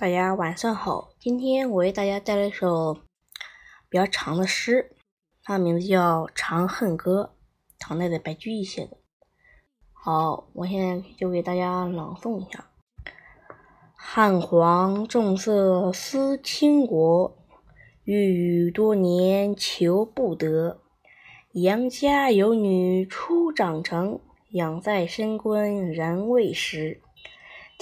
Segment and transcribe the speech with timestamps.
[0.00, 2.96] 大家晚上好，今天我为大家带来一首
[3.90, 4.96] 比较长的诗，
[5.42, 7.34] 它的名字叫《长恨歌》，
[7.78, 8.96] 唐代的白居易写的。
[9.92, 12.70] 好，我现在就给大家朗诵一下：
[13.94, 17.36] 汉皇重色思倾国，
[18.04, 20.80] 御宇多年求不得。
[21.52, 24.18] 杨家有女初长成，
[24.52, 27.02] 养在深闺人未识。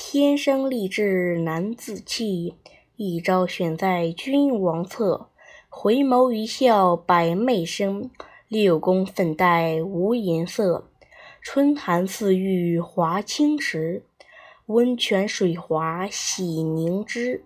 [0.00, 2.54] 天生丽质难自弃，
[2.94, 5.30] 一朝选在君王侧。
[5.68, 8.08] 回眸一笑百媚生，
[8.46, 10.88] 六宫粉黛无颜色。
[11.42, 14.04] 春寒赐浴华清池，
[14.66, 17.44] 温泉水滑洗凝脂。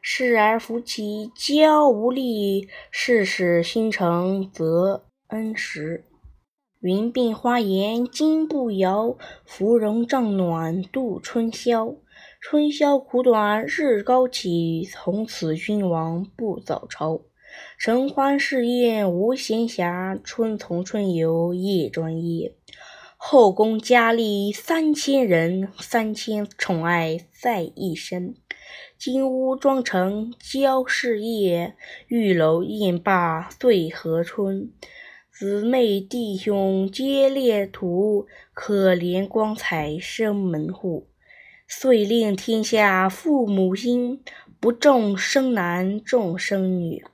[0.00, 6.04] 侍儿扶起娇无力，世事新承则恩时。
[6.80, 11.96] 云鬓花颜金步摇，芙蓉帐暖度春宵。
[12.40, 17.22] 春宵苦短日高起，从此君王不早朝。
[17.76, 22.54] 承欢侍宴无闲暇，春从春游夜专夜。
[23.16, 28.36] 后宫佳丽三千人，三千宠爱在一身。
[28.96, 31.74] 金屋妆成娇侍夜，
[32.06, 34.70] 玉楼宴罢醉和春。
[35.40, 41.06] 姊妹弟兄皆列土，可怜光彩生门户。
[41.68, 44.20] 遂令天下父母心，
[44.58, 47.04] 不重生男重生女。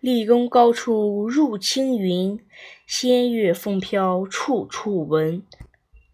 [0.00, 2.40] 立功高处入青云，
[2.86, 5.42] 仙乐风飘处处闻。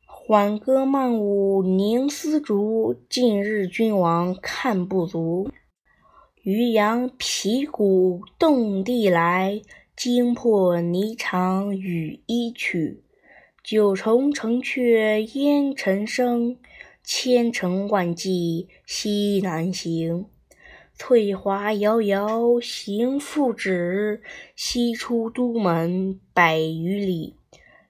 [0.09, 5.49] 缓歌慢舞凝丝竹，近日君王看不足。
[6.43, 9.63] 渔阳鼙鼓动地来。
[9.97, 13.05] 惊破霓裳羽衣曲，
[13.63, 16.57] 九重城阙烟尘生，
[17.05, 20.27] 千城万骑西南行。
[20.97, 24.21] 翠华遥遥行复止，
[24.57, 27.37] 西出都门百余里。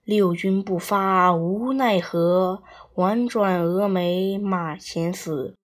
[0.05, 2.63] 六军不发无奈何，
[2.97, 5.55] 宛转蛾眉马前死。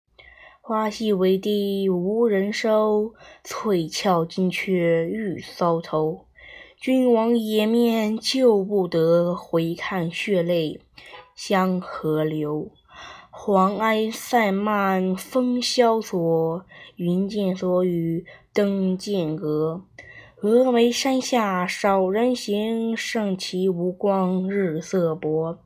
[0.59, 3.13] 花溪为堤无人收，
[3.43, 6.25] 翠翘金雀玉搔头。
[6.81, 10.79] 君王颜面救不得，回看血泪
[11.35, 12.71] 向河流？
[13.29, 16.65] 黄埃散漫风萧索，
[16.95, 19.83] 云见所语登剑阁。
[20.41, 25.59] 峨眉山下少人行，胜其无光日色薄。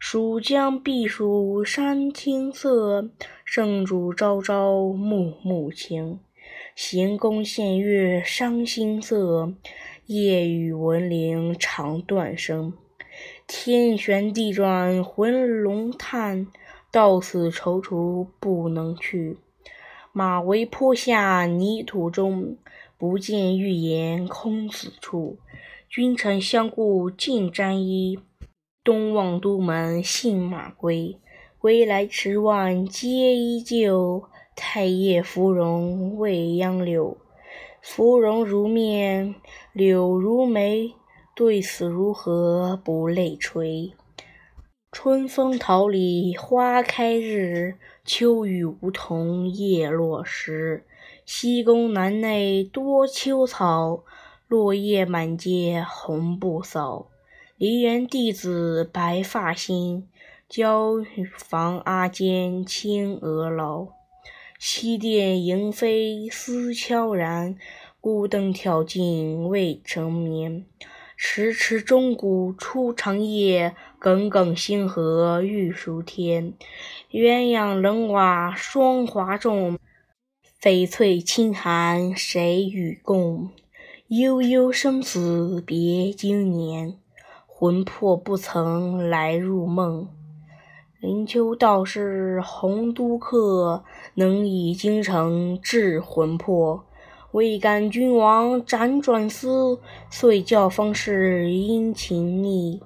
[0.00, 3.08] 蜀江避暑山青色，
[3.44, 6.18] 圣主朝朝暮暮情。
[6.74, 9.52] 行宫献乐伤心色。
[10.06, 12.72] 夜雨闻铃肠断声，
[13.48, 16.46] 天旋地转魂龙叹，
[16.92, 19.38] 到此踌躇不能去。
[20.12, 22.56] 马嵬坡下泥土中，
[22.96, 25.38] 不见玉颜空死处。
[25.88, 28.20] 君臣相顾尽沾衣，
[28.84, 31.18] 东望都门信马归。
[31.58, 34.22] 归来池外皆依旧，
[34.54, 37.18] 太液芙蓉未央柳。
[37.88, 39.36] 芙蓉如面，
[39.72, 40.92] 柳如眉，
[41.36, 43.92] 对此如何不泪垂？
[44.90, 50.84] 春风桃李花开日，秋雨梧桐叶落时。
[51.24, 54.02] 西宫南内多秋草，
[54.48, 57.06] 落叶满阶红不扫。
[57.56, 60.08] 梨园弟子白发新，
[60.48, 60.94] 椒
[61.38, 63.95] 房阿监青娥老。
[64.58, 67.56] 西殿萤飞思悄然，
[68.00, 70.64] 孤灯挑尽未成眠。
[71.18, 76.54] 迟迟钟鼓初长夜，耿耿星河欲曙天。
[77.10, 79.78] 鸳鸯冷瓦霜华重，
[80.60, 83.50] 翡翠清寒谁与共？
[84.08, 86.98] 悠悠生死别经年，
[87.46, 90.15] 魂魄不曾来入梦。
[91.06, 93.84] 灵丘道士洪都客，
[94.14, 96.84] 能以京城治魂魄。
[97.30, 99.78] 未感君王辗转思，
[100.10, 102.80] 遂教方士殷勤觅。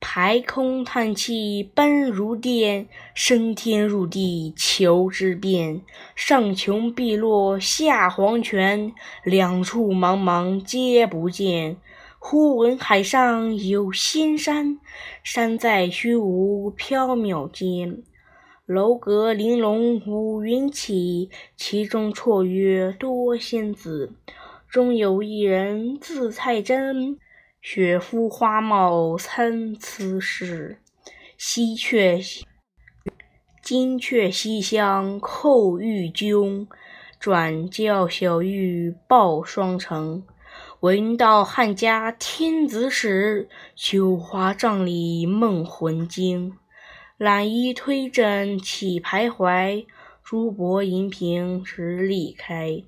[0.00, 5.82] 排空叹气奔如电，升天入地求之遍。
[6.16, 8.92] 上穷碧落下黄泉，
[9.22, 11.76] 两处茫茫皆不见。
[12.18, 14.80] 忽闻海上有仙山，
[15.22, 18.02] 山在虚无缥缈间。
[18.64, 24.12] 楼阁玲珑五云起，其中绰约多仙子。
[24.68, 27.18] 中有一人字太真，
[27.60, 30.78] 雪肤花貌参差是。
[31.38, 32.42] 西阙
[33.62, 36.66] 金阙西厢叩玉扃，
[37.20, 40.24] 转教小玉报双成。
[40.86, 46.52] 闻道汉家天子使，绣花帐里梦魂惊。
[47.18, 49.84] 懒衣推枕起徘徊，
[50.22, 52.84] 珠箔银瓶直立开。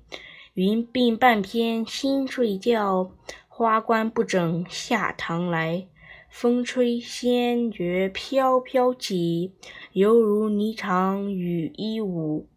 [0.53, 3.11] 云鬓半偏新睡觉，
[3.49, 5.85] 花冠不整下堂来。
[6.29, 9.51] 风吹仙乐飘飘起，
[9.91, 12.47] 犹如霓裳羽衣舞。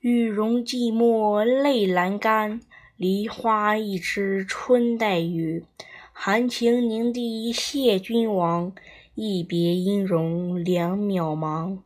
[0.00, 2.60] 玉容寂寞泪阑干，
[2.96, 5.64] 梨花一枝春带雨。
[6.12, 8.72] 含情凝睇谢君王，
[9.14, 11.78] 一别音容两渺茫。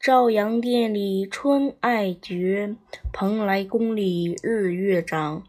[0.00, 2.76] 朝阳殿里春爱绝，
[3.12, 5.44] 蓬莱宫里日月长。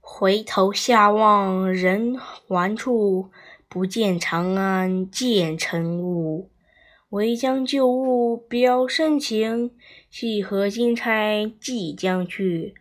[0.00, 3.30] 回头下望人寰处。
[3.66, 6.48] 不见长安见尘雾，
[7.08, 9.72] 唯将旧物表深情。
[10.08, 12.74] 系河金钗即将去，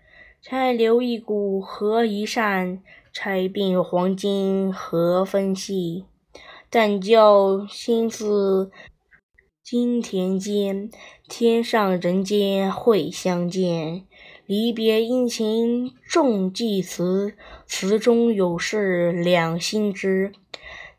[0.45, 2.83] 钗留一股合一扇。
[3.13, 6.03] 钗并黄金何分细？
[6.69, 8.69] 但教心思
[9.63, 10.91] 金田间，
[11.29, 14.03] 天上人间会相见。
[14.45, 17.35] 离别殷勤重寄词，
[17.65, 20.33] 词中有事两心知。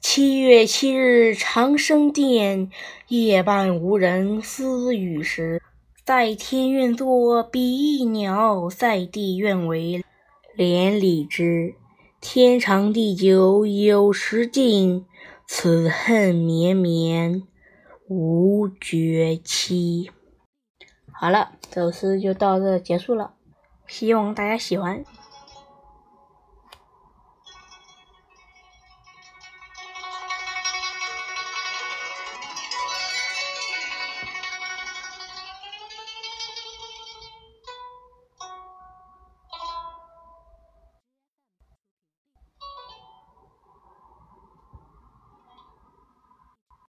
[0.00, 2.70] 七月七日长生殿，
[3.08, 5.60] 夜半无人私语时。
[6.04, 10.04] 在天愿作比翼鸟，在地愿为
[10.54, 11.76] 连理枝。
[12.20, 15.06] 天长地久有时尽，
[15.46, 17.44] 此恨绵绵
[18.06, 20.10] 无绝期。
[21.10, 23.32] 好了，这首诗就到这结束了，
[23.86, 25.02] 希望大家喜欢。